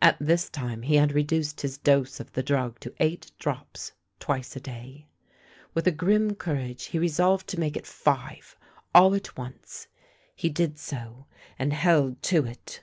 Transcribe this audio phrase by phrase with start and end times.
[0.00, 4.56] At this time he had reduced his dose of the drug to eight drops twice
[4.56, 5.06] a day.
[5.72, 8.56] With a grim courage he resolved to make it five
[8.92, 9.86] all at once.
[10.34, 11.26] He did so,
[11.60, 12.82] and held to it.